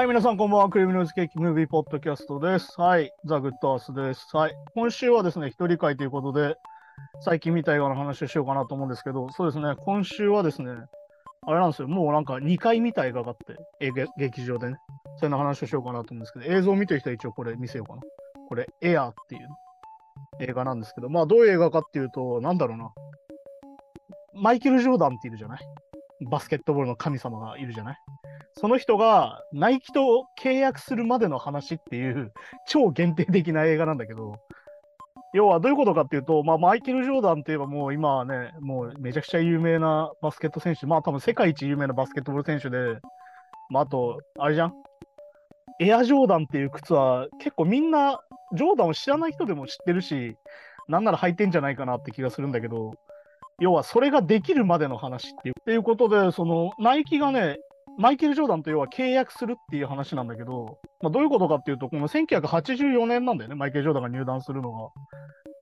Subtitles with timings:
[0.00, 0.70] はい、皆さんこんばんは。
[0.70, 2.80] クリームノイズケーキムービーポッドキャストです。
[2.80, 4.34] はい、ザ・グッドアースです。
[4.34, 6.56] はい、今週はですね、一人会ということで、
[7.20, 10.72] 最近見た映画の話をしようかなと思うんですけど、そうですね、今週はですね、
[11.46, 14.78] あれなんですよ、もうなんか2回見た映画があって、映画劇場でね、
[15.16, 18.00] そんな話をしようかなと思うんですけど、映像を見てる人は一応これ見せようかな。
[18.48, 19.48] これ、エアーっていう
[20.40, 22.90] 映画なんですけど、まあどういう映画かっていうと、なんだろうな、
[24.32, 25.60] マイケル・ジョーダンっているじゃない？
[26.30, 27.98] バスケットボールの神様がいるじゃない？
[28.54, 32.32] その人がナイキと契約するまでの話っていう
[32.66, 34.34] 超限定的な映画なんだけど、
[35.32, 42.98] 要はどういうことかっていうと、まあ、マイケル・ジョーダンって言えばもう今はね、もうめちゃくちゃ有名なバスケット選手、まあ多分世界一有名なバスケットボール選手で、
[43.70, 44.72] まああと、あれじゃん？
[45.78, 48.20] エア・ジョーダンっていう靴は結構みんな
[48.54, 50.36] ジョーダンを知らない人でも知ってるし、
[50.88, 52.92] なんなら履いてんじゃないかなって気がするんだけど、
[53.60, 55.54] 要はそれができるまでの話っていう。
[55.60, 57.56] っていうことで、そのナイキがね、
[57.98, 64.88] マイケル・ジョーダンと要は契約するっていう話なんだけど、まあ、どういうことかっていうと、この1984年なんだよね、マイケル・ジョーダンが入団するのが。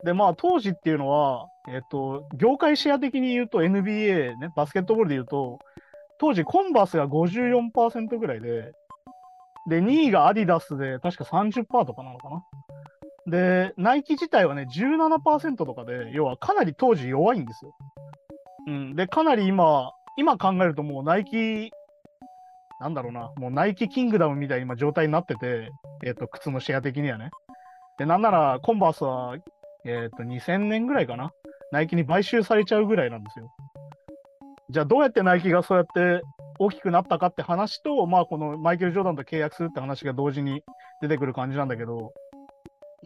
[0.05, 5.59] で、まあ当時っていうのは、えっと、業界シェア的に言うと NBA ね、バスケットボールで言うと、
[6.19, 8.73] 当時コンバースが54%ぐらいで、
[9.69, 12.45] で、2位がアディダスで確か30%とかなのかな。
[13.27, 17.75] で、ナイキ自体はね、17%とかで、要はかなり当時弱いんですよ。
[18.67, 18.97] うん。
[18.97, 21.71] で、かなり今、今考えるともうナイキ、
[22.81, 25.71] なんだろうな、もうナイキキングダムみたいな今状態になってて、
[26.05, 27.31] えっ、と、靴のシェア的にはね。
[27.99, 29.37] で、なんなら、コンバースは、
[29.85, 31.33] えっ、と、2000年ぐらいかな。
[31.73, 33.51] ナイキに買収されちゃうぐらいなんですよ。
[34.71, 36.23] じゃあ、どうやってナイキがそうやって
[36.59, 40.63] 大きくなったかって話と、まあ、このマイケル・ジョーダンと契約するって話が同時に
[41.03, 42.13] 出てくる感じなんだけど、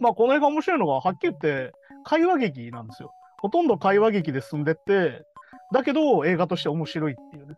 [0.00, 1.72] まあ、この映画面白いのが、はっきり言って、
[2.04, 3.12] 会話劇なんですよ。
[3.40, 5.24] ほとんど会話劇で進んでって、
[5.72, 7.54] だけど映画として面白いっていうね。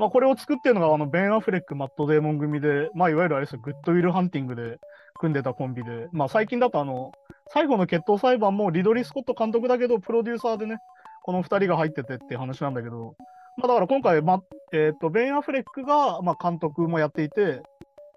[0.00, 4.78] まあ、これを作ってるのが、あの、ベン・アフレック、マット・デーモン組で、まあ、いわゆるあれです、グッドウィル・ハンティングで
[5.18, 7.12] 組んでたコンビで、まあ、最近だとあの、
[7.52, 10.78] 最後の決闘裁判もリドリー・スコット監督だけど、プロデューサーでね、
[11.22, 13.14] この2人が入っててって話なんだけど、
[13.58, 14.40] まあ、だから今回、ま、
[14.72, 17.60] えっ、と、ベン・アフレックが、まあ、監督もやっていて、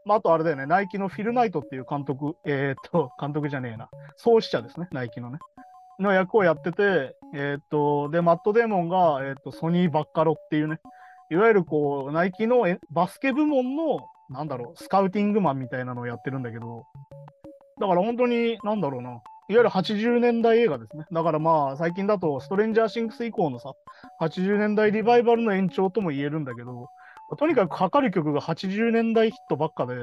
[0.06, 5.40] まあ、あとあれだよね、ナイキのフィル・ナイトっていう監督、えっ、と、監督じゃねえな、創始者ですね、ナイキのね。
[6.00, 10.80] の役をやってて、えっ、と、で、マット・デーモンが、えっ、と、ソニー・バッカロっていうね、
[11.34, 16.86] いわゆるこう、ナイキのバスケ部門の、なんだろう、スカウティングマンみたいなのをやってるんだけど、
[17.82, 21.06] だから本当に、なんだろうな、いわゆる80年代映画ですね。
[21.12, 23.72] だからまあ、最近だと、ストレンジャーシンクス以降のさ、
[24.22, 26.88] 80年代リバイバルの延長とも言えるんだけど、
[27.40, 29.96] とにかくかかる曲が80年代ヒットばっかで、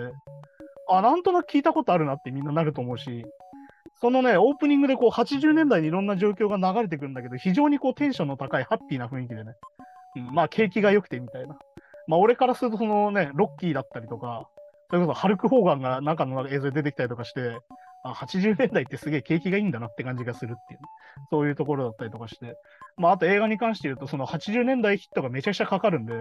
[0.89, 3.25] あ、なんとなく聞いたことあるなってみんななると思うし、
[4.01, 9.53] そのね、オープニングでこう80年代にいろんな状況が流れてくるんだけど、非常にこうテンションの高いハッピーな雰囲気でね、
[10.17, 11.57] うん、まあ景気が良くてみたいな。
[12.07, 14.49] まあ俺からするとそのね、ロッキーだったりとか、
[14.91, 17.59] それこそハルク・ホーガンが中の映像で出てきたりとかして、
[18.03, 20.81] あ80年代ってすげえ景気がいいんだなって感じがするっていう、
[21.31, 22.57] そういうところだったりとかして、
[22.97, 26.15] まああと映画に関して言うと、その80年代ヒットがめちゃくちゃかかるんで、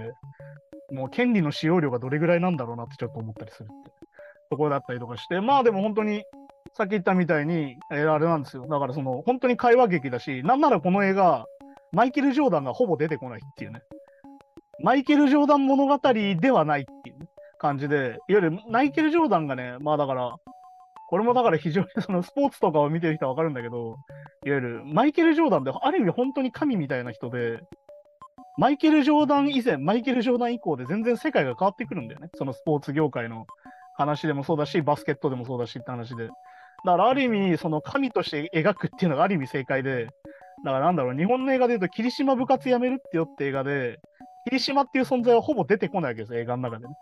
[0.91, 3.91] もう権利の使用量がどれぐらいなんだろうなってちょっと思ったりするって
[4.49, 6.23] ところだったりとかして、まあでも本当に、
[6.73, 8.67] さっき言ったみたいに、えー、あれなんですよ。
[8.67, 11.45] だからその、本当に会話劇だし、なんならこの映画、
[11.91, 13.81] マイケル・ジョーダンがほぼ出てこないっていうね。
[14.81, 17.15] マイケル・ジョーダン物語ではないっていう、
[17.59, 20.35] 感じで、いわゆるマイケル・ジョーダンがね、まあだから、
[21.09, 23.97] これもだから非常にそのスポーツとかを見てる人はわかるんだけど、
[24.45, 27.59] いわゆるマイケル・ジョーダンってある意味本当に神みたいな人で、
[28.57, 32.29] マイケル・ジョーダン以前、マイケル・ジョーダン以降で全然世界が変わってくるんだよね。
[32.35, 33.45] そのスポーツ業界の
[33.95, 36.27] 話でもそうだし、バスケットでもそうだしって話で。
[36.27, 36.31] だ
[36.83, 40.07] からある意味、その神として描くっていうのがある意味正解で、
[40.63, 43.99] だからなんだろう、日本の映画で言うと、霧島部活やめるってよって映画で、
[44.45, 46.93] 霧島っていう存在はほぼ出てこないわけですよ、映画の中でね。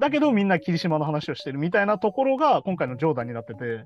[0.00, 3.84] だけどみんな霧島の話をしてるみたいなところが今回のジョーダンになってて、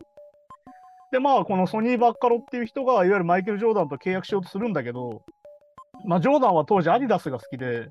[1.15, 5.23] で、まあ、このソニー・バッカロっていう人が、いわゆるマイケル・ジョーダンと契約しようとするんだけど、
[6.05, 7.89] まあ、ジョーダンは当時アディダスが好きで、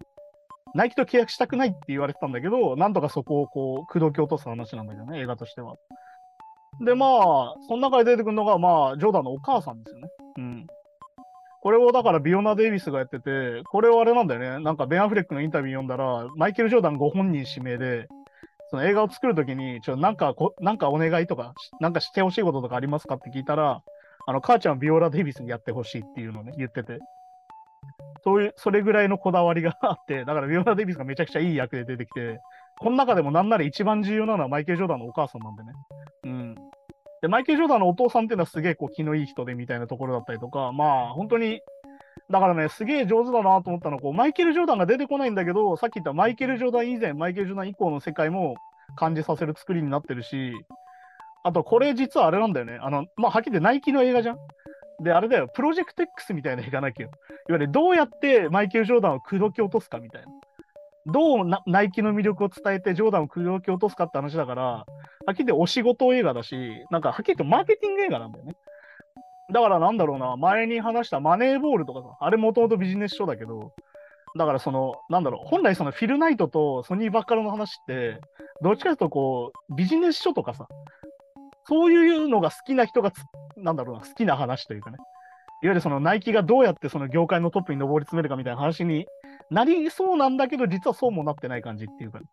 [0.75, 5.75] ナイキと契約したくないって言われてたんだけど、なんとかそこをこう、口説き落とす話なんだけどね、映画としては。
[6.81, 10.09] で、まあ、その中で出てくるのが、まあ、ジョーダンのお母さんですよね。
[10.37, 10.67] うん。
[11.63, 14.61] これをだからビオナ・デイビスがやってて、これはあれなんだよね。
[14.61, 18.07] なんかベン・アフレックのインタビュー読んだら、マイケル・ジョーダンご本人指名で、
[18.69, 23.81] その映画を作るときに、ちょ、なんか、なんかお願いとか、なんかしてほしいこととかありますかって聞いたら、
[24.27, 26.99] あの、母ちゃんビオラ・デイビスにやってほしいっていうのをね、言ってて。
[28.25, 32.41] そういう、それぐらいのこだわりがあって、だからビオラ・デイビスがめちゃくちゃいい役で出てきて、
[32.77, 35.69] この中でもなんなら一番重要なのはマイケル・ジョーダンのお母さんなんでね。
[36.25, 36.55] うん。
[37.23, 41.61] で、マイケル・ジョーダンのお父さんっていうのはすげえこう気のいい人でみたいなところだったりとか、まあ本当に、
[42.29, 48.55] だからね、すげえ上手だなと思ったのは、こう、マイケル・ジョーダンが出てこないんだけど、さっき言ったマイケル・ジョーダン以前、マイケル・ジョーダン以降の世界も、
[48.95, 50.53] 感じさせる作りになってるし、
[51.43, 52.77] あとこれ実はあれなんだよね。
[52.81, 54.37] あの、まあ、はっきり言ってナイキの映画じゃん。
[55.03, 57.07] で、あれだよ、プロジェクト X みたいな映画なきゃ。
[57.07, 57.13] いわ
[57.49, 60.27] ゆるどうやってマイケル・ジョーダンを口説き落とすかみたいな。
[61.05, 64.85] どうナイキの魅力を伝えてジョーダンを口説き落とすかって話だから、
[65.31, 68.55] っきり言ってお仕事映画だし、なんかはっきり言ってマーケティング映画なんだよね。
[69.51, 73.73] だからなんだろうな、前に話したマネーボールとかさ、あれもともとビジネス書だけど、
[74.37, 78.19] だからその、なんだろう、本来そのフィルナイトとソニーバッカロの話って、
[78.61, 80.67] どっちかというとこう、ビジネス書とかさ、
[81.65, 83.11] そういうのが好きな人が
[83.57, 84.97] なんだろうな、好きな話というかね。
[85.61, 89.05] いわゆるそのナイキがどうやってその業界のトップに上り詰めるかみたいな話に
[89.49, 92.25] なりそうなんだけど、実はそうもなってない感じっていうか、ね、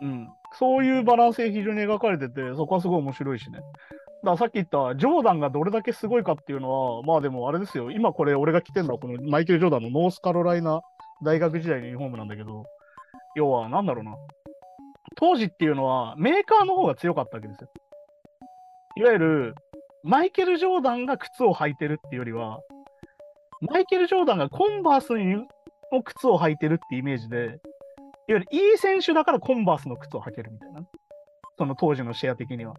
[0.00, 0.28] うん。
[0.58, 3.58] そういうバランスで非常に描かれてて、そこはすごい面白いしね。
[3.58, 10.80] だからさっき言ったジョーダンがどれだけすごいかっていうのは、まあでもあれですよ、今これ俺が着てるのはこのマイケル・ジョーダンのノースカロライナ
[11.24, 12.64] 大学時代のユニフォームなんだけど、
[13.34, 14.14] 要はなんだろうな。
[15.16, 17.70] 当時っていうのはメーカーの方が強かったわけですよ。
[18.96, 19.54] いわゆる
[20.04, 22.60] マイケル・ジョーダンが靴を履いてるっていうよりは、
[23.60, 25.14] マイケル・ジョーダンがコンバース
[25.92, 27.60] の靴を履いてるってイメージで、
[28.28, 30.82] いわゆるいい選手だからコンバースの靴を履けるみたいな。
[31.58, 32.74] その当時のシェア的には。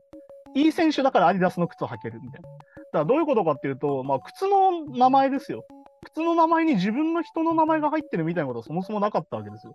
[0.55, 2.49] いい選手だからアディダスの靴を履けるみたいな。
[2.49, 5.65] だからどういうことかっていうと、まあ、靴の名前ですよ。
[6.05, 9.73] 靴の名前に自分の人の名前が入ってるみたいなことはそもそもなかったわけですよ。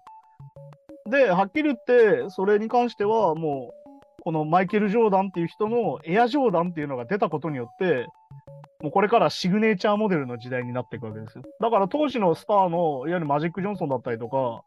[1.11, 8.07] で、はっきり言って、それに関してはもう、このマイケル・ジョーダンっていう人のエア・ジョーダンっていうのが出たことによって、
[8.83, 11.43] もうこれからシグネチャーモデルの時代になっていくわけですよ。
[11.61, 14.63] だから当時のスターの、いわゆるマジック・ジョンソンだったりとか、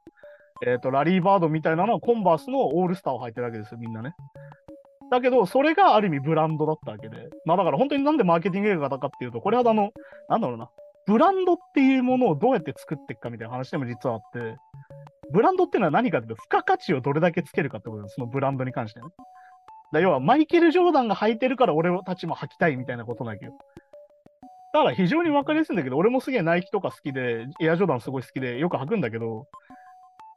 [0.63, 4.13] えっ、ー、と、ラリー・バードみたいなのはコンバースのオールスターを履いてるわけですよ、みんなね。
[5.09, 7.29] だけど、それがある意味ブランドだったわけで。
[7.45, 9.91] まあだから本当になんでマーケティング映画だかっていうと、これはあの、
[10.29, 10.69] なんだろうな、
[11.05, 14.55] ブランドっていうものをどうやって作っていくかみたいな話でも実はあって、
[15.33, 19.07] ブランドっていうのは何かっていうと、付加価値をどれだけつけるかってことです、そのブランドに関してね。
[19.91, 23.51] だ要はマイケル・ジョーダンが履いてるから俺たちも履きたいみたいなことなんだけど。
[24.73, 29.47] だから非常に分かりやすいんだけど、俺もすげえナイキとか好きで、エアジョーダンすごい好きでよく履くんだけど、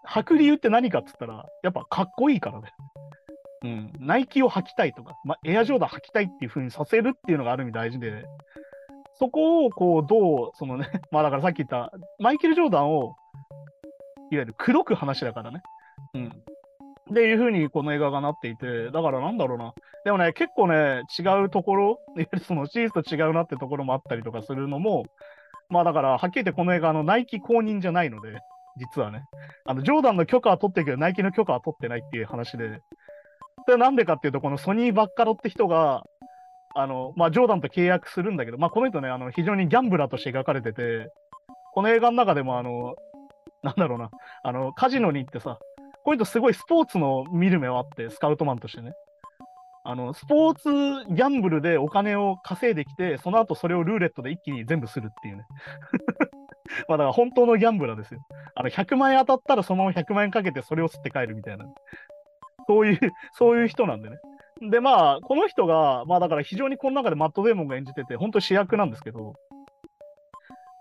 [0.09, 2.69] 履く理由って何かっつったら、やっぱかっこいいからね。
[3.65, 3.93] うん。
[3.99, 8.25] ナイキを履きたいとか、まあ、エアジョーダン履きたいっていう風にさせるっていうのがある意味大事で、
[9.19, 13.17] そこをこう、どう、そのね、 まあだからさっき言った、マイケル・ジョーダンを、
[14.31, 15.63] いわゆる口説く話だからね。
[16.15, 16.27] うん。
[17.11, 19.75] っていうふうにこの映画がなっていて、だからなんだろうな。
[20.05, 25.05] でもね、結構ね、違うところ、 いわゆるそのシリーズと違うなってところもあったりとかするのも、
[25.69, 28.39] まあだから、はっきり言ってこの映画、あの、ナイキ公認じゃないので、
[28.77, 29.25] 実はね。
[29.65, 32.81] あの、ジョーダンの許可は取ってるけど、ナイキの許可は取ってないっていう話で。
[33.67, 36.03] それなんでかっていうと、このソニー・バッカロって人が、
[36.75, 41.09] あの、まあ、ジョーダンと契約するんだけど、まあ、この人ね、あの、非常にギャンブラーとして描かれてて、
[41.73, 42.95] この映画の中でも、あの、
[43.63, 44.11] なんだろうな、
[44.43, 45.59] あの、カジノに行ってさ、
[46.05, 48.93] こういうとすごいスポーツの見る目はあって、スカウトマンとしてね。
[49.85, 55.45] あの、スポーツギャンブルでお金を稼いできて、その後それをルーレットで一気に全部するっていうね。
[56.89, 58.21] まあだから本当のギャンブラーですよ。
[58.55, 61.67] あの、100万円当たったらそのまま100万円かけてそれを吸って帰るみたいな。
[62.67, 62.99] そういう、
[63.33, 64.17] そういう人なんでね。
[64.61, 69.35] で、まあ、この人が、まあだから非常にこの中でマット・デーモンが演じてて、本当主役なんですけど、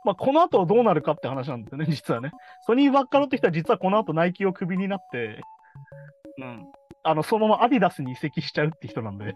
[0.05, 2.31] まあ、この後どうなるかって話なんですよね、実はね。
[2.65, 5.41] ソニー・バッカロって人は実はこの後ナイキをクビになって、
[6.39, 6.65] うん。
[7.03, 9.35] あの、そのままアディダスに移籍しちゃうって人なんで。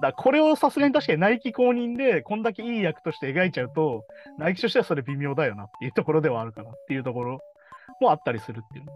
[0.00, 4.04] だこれをさすがに確かにナイキ公認で、こんだけいい役として描いちゃうと、
[4.38, 7.40] ナイキとしてはそれ微妙だよなっていうところではあるかなっていうところ
[8.00, 8.86] もあったりするっていう。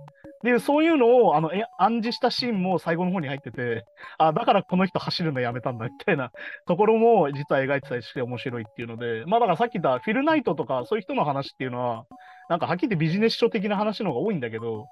[0.45, 3.85] で、そういうのを、あの、え暗示したシーンも最後の方に入ってて、
[4.19, 6.31] あ、だからこの人走るのやめたんだみたいな
[6.67, 12.05] ところも実は描いてたりして面白いっていうので、まあだからさっき言ったフィルナイトとかそういう人の話っていうのは、
[12.49, 14.87] なんかはっきり言ってビジネス書的な話の方が多いんだけど、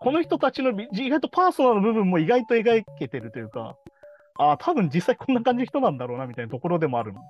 [0.00, 3.74] この人たちの意外とパーソナルの部分も意外と描けてるというか、
[4.38, 7.20] ああ多分実際こんな感じの人なんだろうなみたいなところでもあるの。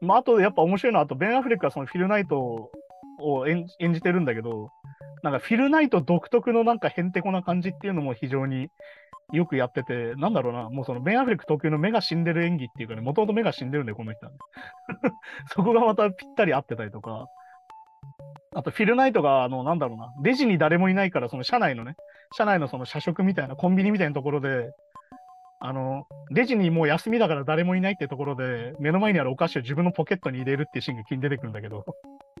[0.00, 2.70] まあ、あとやっぱ面白いのは、あとベン・アフレックはそのフィルナイト
[3.18, 4.70] を演じてるんだけど、
[5.22, 8.68] なんかフィルナイト独特のなんかへんてこな感じっていうのも非常に
[9.32, 14.38] よくやってて、なんだろうな、もうそのベン・アフレック特有の目が死んでる演技っていうかね、もともと目が死んでるんで、この人は、ね。
[15.48, 17.26] そこがまたぴったり合ってたりとか、
[18.54, 21.96] あとフィルナイトが、あの、なんだろうな、レジに誰もいないから、その社内のね、
[22.36, 24.70] 社内のその社食みたいな、コンビニみたいなところで、
[25.60, 31.84] あの、レジにもう休みだから誰もいないってところで、目の前にあるお菓子を自分のポケットに入れるっていうシーンが気に出てくるんだけど、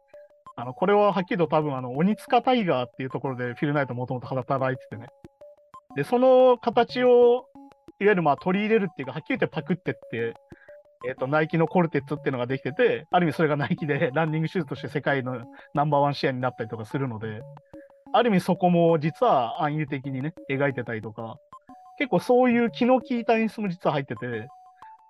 [0.56, 5.08] あの、これははっきりと多分、あの、鬼塚タイガーっていうところでフィルナイトもともと働いててね。
[5.96, 7.46] で、その形を、
[7.98, 10.34] いわゆるまあ取り入れるっていうか、はっきり言ってパクってって、
[11.06, 15.44] えっ、ー、と、ナイキのコルテッツっていうのができてて、ある意味それがナイキで ランニングシューズとして世界の
[15.74, 17.42] ナンバーワンシェアになったりとかするので、
[18.12, 21.36] ある意味そこも実は暗喩的にね、描いてたりとか、
[21.98, 24.48] 結構そういう気の利いた演出も実は入ってて、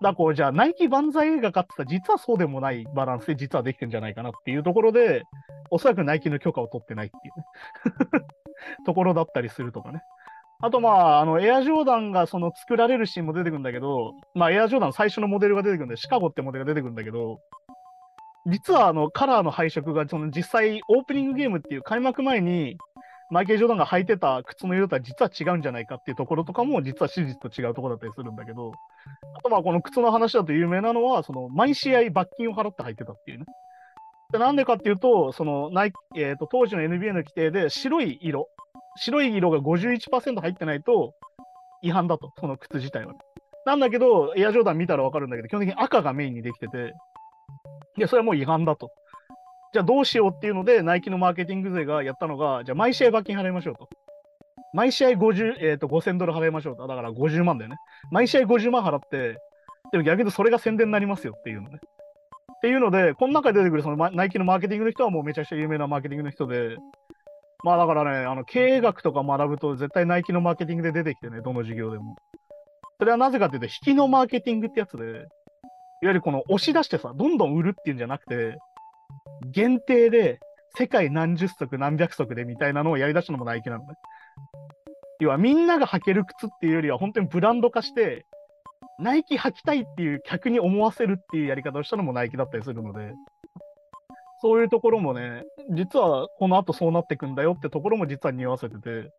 [0.02, 5.22] だこう、じゃあ、ナイキ万歳映画かってたら、実はそうでもないバランスで実はできてんじゃないかなっていうところで、
[5.70, 8.26] おそらくナイキの許可を取ってないっていうね
[8.86, 10.02] ところだったりするとかね。
[10.60, 17.40] あと、まあ、あの、エアジョーダンがその作られるシーンも出てくるんだけど、まあ、エアジョーダン最初のモデルが出てくるんで、シカゴってモデルが出てくるんだけど、
[18.46, 22.78] 実はあの、カラーの配色が、その実際、オープニングゲームっていう開幕前に、
[23.30, 28.72] マイケル・ジョーダンが履いてた靴の色とは実は違うんじゃないかっていうところとかも、実は史実と違うところだったりするんだけど、
[29.36, 33.44] あとまあこの靴の話だと有名なのは、その毎試合罰金を払って履いてたっていうね。
[34.32, 38.48] でなんでかっていうと、そのナイえーと、当時の NBA の規定で白い色、
[38.96, 41.14] 白い色が51%入ってないと
[41.82, 43.14] 違反だと、その靴自体は、
[43.66, 46.94] なんだけど、エアジョーダン見たらわかるんだけど、基本的に赤がメインにできてて、
[47.98, 48.90] いや、それはもう違反だと。
[49.76, 53.90] じゃあどうしようっていうので、ナイキのマーケティング勢がやったのが、じゃあ毎試合罰金払いましょうと。
[54.72, 56.86] 毎試合50、えーと、5000ドル払いましょうと。
[56.86, 57.76] だから50万だよね。
[58.10, 59.36] 毎試合50万払って、
[59.92, 61.76] でも逆にそれが宣伝になりますよっていうのね。
[61.76, 66.78] っていうので、この中で出てくるそのナイキのマーケティングの人はもうめちゃくちゃ有名なマーケティングの人で、
[67.64, 72.16] まあだからね、あの経営学とか学ぶと絶対ナイキのマーケティングで出てきてね、どの授業でも。
[72.98, 75.24] それはなぜかっていうと、引きのマーケティングってやつで、いわ
[76.02, 78.56] ゆるこの押し出してさ、どんどん売るっていうんじゃなくて、
[79.50, 80.38] 限定で
[80.76, 83.94] 世界何十足何百足でみたいなのをやりだしたのもナイキなのね。
[85.20, 88.26] 要はみんなが履ける靴っていうよりは本当にブランド化して、
[88.98, 93.12] ナイキ履きたいっていう客に思わせるっていうやり方をしたのもナイキだったりするので、
[94.42, 99.10] そういうところもね、実はこの後そうなってくんだよってところも実は匂わせてて、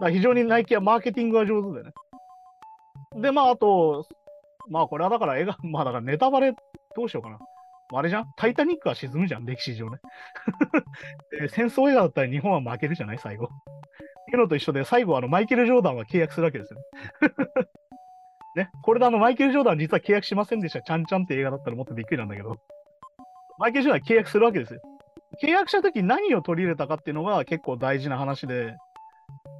[0.00, 1.92] だ非常にナイキはマーケティングが上手でね。
[3.20, 4.06] で、まあ、あと、
[4.68, 6.54] まあ、これはだから映画、まあ、だからネタバレ
[6.96, 7.38] どうしようかな。
[7.94, 8.26] あれじゃん？
[8.36, 9.98] タイタニックは沈むじゃん、歴史上ね。
[11.50, 13.18] 戦争映画だったら日本は負けるじゃない？
[13.18, 13.46] 最後。
[13.46, 13.48] っ
[14.30, 16.80] ていうのと一緒で、最後あのマイケル・ジョーダンは契約するわけですよ。
[18.56, 20.82] ね、これであのマイケル・ジョーダン実は契約しませんでした。
[20.82, 22.56] ちゃんちゃんって映画だったらもっとびっくりなんだけど、
[23.58, 24.80] マイケル・ジョーダン契約するわけですよ。
[25.42, 28.76] 契約したとき何を取り入れたかっていうのが結構大事な話で、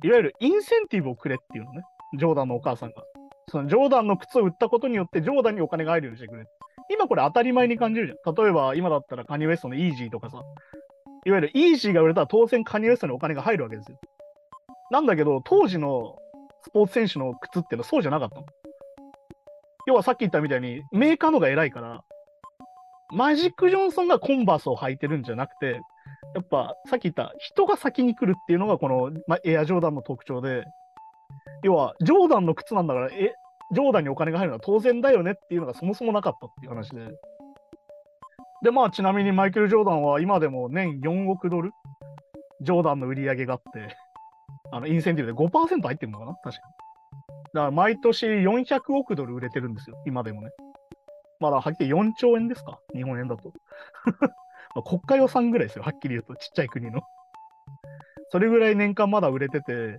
[0.02, 1.82] いわゆるインセンティブをくれっていうのね、
[2.18, 3.02] ジョーダンのお母さんが。
[3.48, 6.44] そのジョーダンの靴を売ったことによって、ジョーダンにお金が入るようにしてくれ。
[6.90, 8.34] 今これ当たり前に感じるじゃん。
[8.34, 10.42] 例えば今だったらカニウエストのイージーとかさ、
[11.24, 13.98] いわゆるイージーが売れたら当然カニウエストにお金が入るわけですよ。
[14.90, 16.16] なんだけど、当時の
[16.62, 18.46] スポーツ選手の靴っていうのはそうじゃなかったの。
[19.86, 22.02] 要はさっき言ったみたいに、メーカーのが偉いから、
[23.10, 25.80] マジック・ジョンソンがコンバースを履いてるんじゃなくて、
[26.34, 30.64] やっぱさっき言った人が先に来るっていうのがこの、ま、エアジョーダンの特徴で、
[31.62, 33.34] 要はジョーダンの靴なんだから、え、
[33.72, 37.08] ジョーダンにお金が入るのは当然だよねっていうのがそもそもなかったっていう話で。
[38.62, 41.72] で、まあちなみにマイケル・ジョーダンは今でも年4億ドル、
[42.62, 43.94] ジョーダンの売り上げがあって、
[44.72, 46.34] あの、インセンティブで5%入ってるのかな？
[46.42, 46.74] 確かに。
[47.54, 50.50] だから毎年400億ドル売れてるんですよ、今でもね。
[51.40, 52.78] まだはっきり4兆円ですか？
[52.94, 53.52] 日本円だと。
[54.74, 57.00] まあ国家予算ぐらいですよ、はっきり言うと、ちっちゃい国の。
[58.30, 59.96] それぐらい年間まだ売れてて、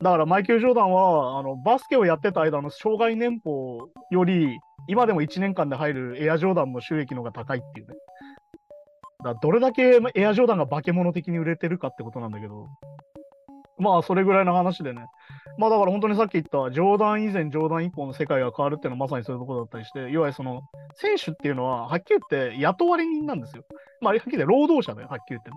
[0.00, 7.94] だからマイケル・ジョーダンはあのバスケをやってた間の障害年俸より、今でも1年間で入るエアジョーダンの収益の方が高いっていうね。
[9.24, 12.68] だどれだけエアジョーダンが化け物的に売れてるかってことなんだけど、
[13.78, 15.06] まあ、それぐらいの話でね。
[15.56, 20.62] まあ、だから本当にさっき言った、ジョーダン以前、ジョーダン以降の世界が変わるっていうのはまさにそういうところだったりして、いわゆるその、
[20.94, 23.64] 選手っていうのは、はっきり言って雇われ人なんですよ。
[24.00, 25.50] まあ、はっきり言って労働者だよ、はっきり言って。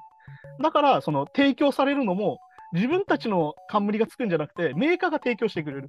[0.62, 2.40] だから、その、提供されるのも、
[2.74, 5.88] 自分たちの冠がつくんじゃなくて、メーカーが提供してくれる。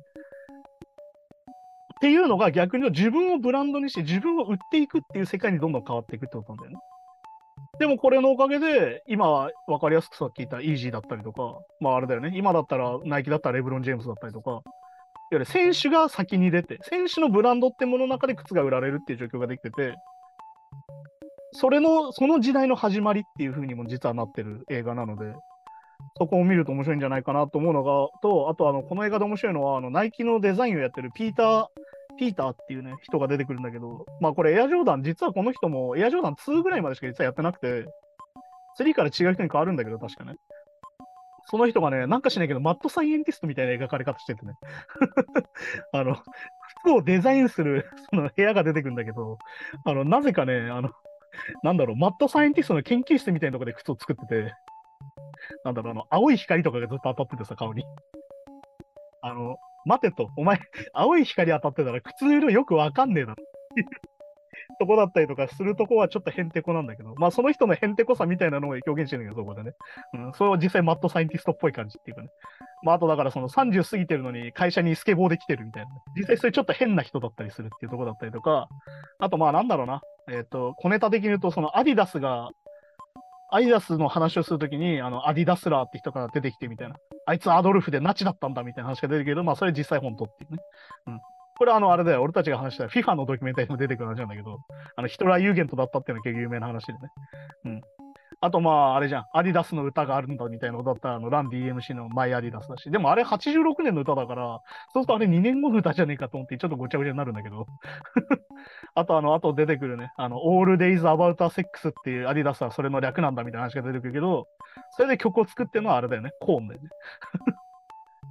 [1.97, 6.79] っていうのが逆に自分をブランドにして自分を売っていくっていう世界にどんどん変わっていくってことなんだよね。
[7.79, 14.63] でもこれのおかげで、今は分かりやすくさっき言ったイージーだったりとか、まああれだよね、今だったらナイキだったらレブロン・ジェームズだったりとか、いわ
[15.33, 19.95] ゆる選手が先に出て、選手のブランドってものの中で靴が売られるっていう状況ができてて、
[21.53, 25.33] それの、その時代の始まりっていう風にも実はなってる映画なので、
[26.19, 31.67] そこを見ると面白いんじゃないかなと思うのが、と、あとあの、この映画で面白いのは、あの、ナイキのデザインをやってるピーター、
[32.19, 37.87] ピーターっていうね、人が出てくるんだけど、まあこれエアジョーダン、実はこの人もエアジョーダン2ぐらいまでしか実はやってなくて、
[38.79, 40.35] 3から違う人に変わるんだけど、確かね。
[41.47, 44.55] その人がね、なんかしないけど、マッドサイエンティストみたいな描かれ方しててね。
[45.93, 46.17] あの、
[46.81, 49.39] 服をデザインするその部屋が出てくるんだけど、
[49.85, 50.91] あの、なぜかね、あの、
[51.63, 54.55] なんだろう、マッドサイエンティストの研究室みたいなところで靴を作ってて、
[55.65, 57.85] なんだろう、あの、青い光とかがずっと当たっててさ、顔に。
[59.23, 60.59] あの、待てと、お前、
[60.93, 63.45] 青い光当たってたら靴の色よくわかんねえだろ。
[64.79, 69.73] とこだったりとかするとこはちょっとへんてこなんだけど、まあその人のへんてこさみたいなのを表現してるんだけど、そこでね。
[70.15, 72.29] うん、それを実際マッドサイエンティストっぽい感じっていうかね。
[72.83, 78.69] まああとだからその30過ぎてるのに会社にスケボーで来てるみたいな、実際それちょっと変な人だったりするっていうとこだったりとか、
[79.19, 80.01] あとまあなんだろうな。
[80.31, 82.51] えっ、ー、と、小ネタ的に言うと、そのアディダスが
[83.55, 86.97] アイダスの話をするときに、あの、アディダスラーって人から出てきてみたいな。
[87.27, 90.59] あいつアドルフでナチだったんだみたいな話が出てくるけど、まあ、それ実際本当っていうね。
[91.09, 91.21] うん。
[91.59, 94.59] これあの、あれだよ、俺たちが話した FIFA のドキュメンタリーにも出てくる話なんだけど、
[94.97, 96.99] あの、ヒトラー・ユーゲントだったっていうのが結構有名な話でね。
[97.67, 97.81] うん。
[98.45, 104.61] あとまあ、あれじゃん、アディダスの歌があるんだみたいなことだったら、あの、ラン DMC のマイアディダスだし、でもあれ86年の歌だから、
[104.93, 107.67] そうするとあれ2年後の歌じゃねえかと思って、ちょっとごちゃごちゃになるんだけど。
[108.97, 114.49] あとあの、あと出てくるね、あの、All Days About a Sex っていうアディダスはそれの略なんだみたいな話が出てくるけど、
[114.97, 116.89] それで曲を作ってるのはあれだよね、コーンだよね。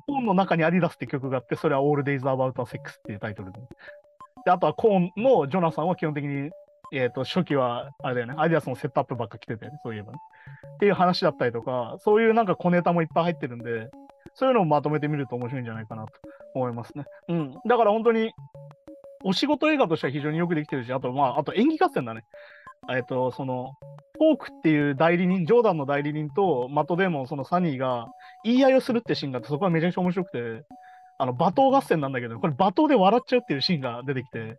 [0.08, 3.62] コーンの中にアディダスって曲があって、それは All Days About a Sex っていうタイトルで、
[4.44, 6.52] で、あとはコーンのジョナサンは基本的に
[6.92, 10.20] えっ、ー、と、初期は、あれだよね、アディダスのセットアップばっか来てて、ね、そういえばね。
[10.76, 13.90] っていう話だったりとか、そういうなんか小ネタもいっぱい入ってるんで、
[14.34, 16.12] そういうのをまとめてみると面白いんじゃないかなと
[16.54, 17.06] 思いますね。
[17.30, 17.54] うん。
[17.66, 18.32] だから本当に、
[19.24, 22.24] お仕事映画としては非常によくできてるし、あと、まあ、あと演技合戦だね。
[22.90, 23.74] えっ、ー、と、その、
[24.18, 28.08] フォークっていう代理人、ジョーダンの代理人とマット・デーモン、そのサニーが
[28.44, 30.64] 言い合いをするってシーンがあって、そこはめちゃくちゃ面白くて、
[31.18, 34.58] あの、罵倒合戦なんだけど、これ罵倒で笑っちゃうっていうシーンが出てきて、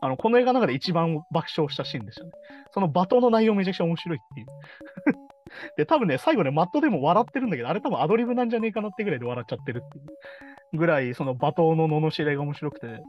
[0.00, 2.30] あの、この映画の中で一番爆笑したシーンでしたね。
[2.72, 4.46] その罵倒の内容めちゃくちゃ面白いっていう。
[5.76, 13.02] で、多分ね、最後ね、マットでも笑ってるんだけど、あれ多分アドリブなんじゃねえかなってぐらいで笑っちゃってるっていうぐらい、その罵倒の罵りが面白くて、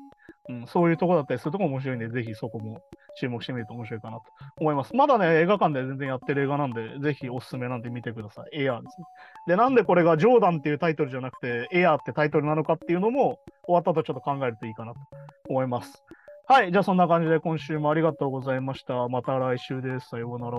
[0.50, 2.82] うん、そういうとこだったりするとこ面白いんで、ぜひそこも
[3.20, 4.24] 注目してみると面白いかなと
[4.60, 4.96] 思います。
[4.96, 8.64] まだね、映画館で全然やってる映画なんで、ぜひおすすめなんで見てください。
[8.64, 9.06] エアーですね。
[9.48, 15.00] で、なんでこれがジョーダンっていうタイトルじゃなくて、エアーってタイトルなのかっていうのも、終わったとちょっと考えるといいかなと
[15.50, 16.04] 思います。
[16.52, 19.08] はい、じゃあそんな感じで今週もありがとうございました。
[19.08, 20.10] また来週です。
[20.10, 20.58] さようなら。